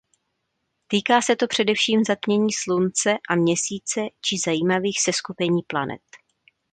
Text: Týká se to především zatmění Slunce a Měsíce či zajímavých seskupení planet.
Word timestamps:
Týká 0.87 1.21
se 1.21 1.35
to 1.35 1.47
především 1.47 2.03
zatmění 2.03 2.53
Slunce 2.53 3.13
a 3.29 3.35
Měsíce 3.35 4.01
či 4.21 4.37
zajímavých 4.45 4.99
seskupení 5.01 5.61
planet. 5.67 6.01